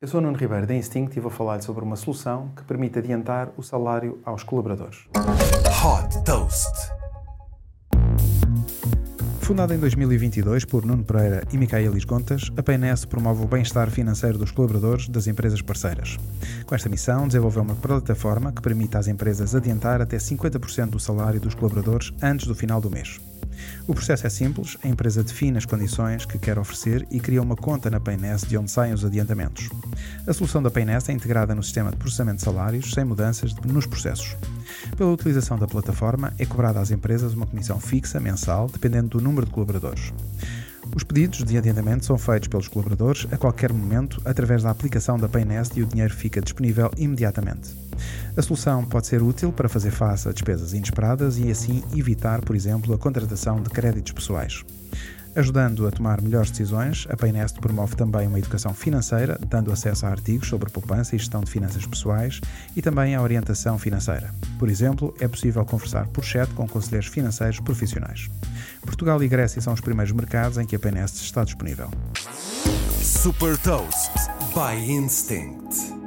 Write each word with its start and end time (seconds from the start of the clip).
Eu 0.00 0.06
sou 0.06 0.20
o 0.20 0.22
Nuno 0.22 0.38
Ribeiro 0.38 0.64
da 0.64 0.76
Instinct 0.76 1.18
e 1.18 1.20
vou 1.20 1.28
falar 1.28 1.60
sobre 1.60 1.82
uma 1.82 1.96
solução 1.96 2.52
que 2.54 2.62
permite 2.62 3.00
adiantar 3.00 3.50
o 3.56 3.64
salário 3.64 4.20
aos 4.24 4.44
colaboradores. 4.44 5.08
Hot 5.16 6.24
Toast. 6.24 6.92
Fundada 9.40 9.74
em 9.74 9.78
2022 9.78 10.64
por 10.64 10.86
Nuno 10.86 11.02
Pereira 11.02 11.42
e 11.52 11.58
Micaelis 11.58 12.04
Gontas, 12.04 12.48
a 12.56 12.62
PNS 12.62 13.08
promove 13.08 13.42
o 13.42 13.48
bem-estar 13.48 13.90
financeiro 13.90 14.38
dos 14.38 14.52
colaboradores 14.52 15.08
das 15.08 15.26
empresas 15.26 15.60
parceiras. 15.62 16.16
Com 16.64 16.76
esta 16.76 16.88
missão, 16.88 17.26
desenvolveu 17.26 17.62
uma 17.64 17.74
plataforma 17.74 18.52
que 18.52 18.62
permite 18.62 18.96
às 18.96 19.08
empresas 19.08 19.56
adiantar 19.56 20.00
até 20.00 20.16
50% 20.16 20.90
do 20.90 21.00
salário 21.00 21.40
dos 21.40 21.56
colaboradores 21.56 22.12
antes 22.22 22.46
do 22.46 22.54
final 22.54 22.80
do 22.80 22.88
mês. 22.88 23.18
O 23.88 23.94
processo 23.94 24.26
é 24.26 24.30
simples, 24.30 24.76
a 24.84 24.88
empresa 24.88 25.24
define 25.24 25.56
as 25.56 25.64
condições 25.64 26.26
que 26.26 26.38
quer 26.38 26.58
oferecer 26.58 27.08
e 27.10 27.18
cria 27.18 27.40
uma 27.40 27.56
conta 27.56 27.88
na 27.88 27.98
Paynest 27.98 28.46
de 28.46 28.58
onde 28.58 28.70
saem 28.70 28.92
os 28.92 29.02
adiantamentos. 29.02 29.70
A 30.26 30.32
solução 30.34 30.62
da 30.62 30.70
Paynest 30.70 31.08
é 31.08 31.14
integrada 31.14 31.54
no 31.54 31.62
sistema 31.62 31.90
de 31.90 31.96
processamento 31.96 32.36
de 32.36 32.42
salários, 32.42 32.92
sem 32.92 33.02
mudanças 33.02 33.54
nos 33.64 33.86
processos. 33.86 34.36
Pela 34.94 35.10
utilização 35.10 35.58
da 35.58 35.66
plataforma, 35.66 36.34
é 36.38 36.44
cobrada 36.44 36.78
às 36.78 36.90
empresas 36.90 37.32
uma 37.32 37.46
comissão 37.46 37.80
fixa 37.80 38.20
mensal, 38.20 38.68
dependendo 38.70 39.08
do 39.08 39.24
número 39.24 39.46
de 39.46 39.52
colaboradores. 39.52 40.12
Os 40.94 41.02
pedidos 41.02 41.42
de 41.42 41.56
adiantamento 41.56 42.04
são 42.04 42.18
feitos 42.18 42.48
pelos 42.48 42.68
colaboradores 42.68 43.26
a 43.32 43.38
qualquer 43.38 43.72
momento 43.72 44.20
através 44.26 44.64
da 44.64 44.70
aplicação 44.70 45.18
da 45.18 45.30
Paynest 45.30 45.78
e 45.78 45.82
o 45.82 45.86
dinheiro 45.86 46.12
fica 46.12 46.42
disponível 46.42 46.90
imediatamente. 46.98 47.87
A 48.36 48.42
solução 48.42 48.84
pode 48.84 49.06
ser 49.06 49.22
útil 49.22 49.52
para 49.52 49.68
fazer 49.68 49.90
face 49.90 50.28
a 50.28 50.32
despesas 50.32 50.72
inesperadas 50.72 51.38
e 51.38 51.50
assim 51.50 51.82
evitar, 51.96 52.40
por 52.40 52.54
exemplo, 52.54 52.94
a 52.94 52.98
contratação 52.98 53.62
de 53.62 53.70
créditos 53.70 54.12
pessoais. 54.12 54.64
Ajudando 55.38 55.86
a 55.86 55.90
tomar 55.92 56.20
melhores 56.20 56.50
decisões, 56.50 57.06
a 57.08 57.16
Paynest 57.16 57.60
promove 57.60 57.94
também 57.94 58.26
uma 58.26 58.40
educação 58.40 58.74
financeira, 58.74 59.38
dando 59.48 59.70
acesso 59.70 60.04
a 60.04 60.08
artigos 60.08 60.48
sobre 60.48 60.68
poupança 60.68 61.14
e 61.14 61.18
gestão 61.18 61.42
de 61.42 61.50
finanças 61.50 61.86
pessoais 61.86 62.40
e 62.74 62.82
também 62.82 63.14
a 63.14 63.22
orientação 63.22 63.78
financeira. 63.78 64.34
Por 64.58 64.68
exemplo, 64.68 65.14
é 65.20 65.28
possível 65.28 65.64
conversar 65.64 66.08
por 66.08 66.24
chat 66.24 66.50
com 66.54 66.66
conselheiros 66.66 67.08
financeiros 67.08 67.60
profissionais. 67.60 68.28
Portugal 68.82 69.22
e 69.22 69.28
Grécia 69.28 69.60
são 69.60 69.72
os 69.72 69.80
primeiros 69.80 70.12
mercados 70.12 70.58
em 70.58 70.66
que 70.66 70.74
a 70.74 70.78
Paynest 70.78 71.22
está 71.22 71.44
disponível. 71.44 71.88
Super 73.00 73.56
Toast 73.58 74.10
by 74.54 74.90
Instinct. 74.90 75.97